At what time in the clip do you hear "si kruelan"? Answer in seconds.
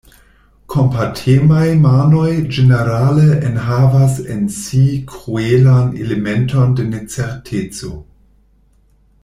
4.57-5.95